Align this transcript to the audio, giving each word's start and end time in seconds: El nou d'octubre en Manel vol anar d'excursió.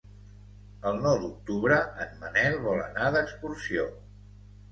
El 0.91 0.95
nou 1.01 1.17
d'octubre 1.25 1.77
en 2.05 2.17
Manel 2.23 2.57
vol 2.65 2.81
anar 2.87 3.13
d'excursió. 3.17 3.87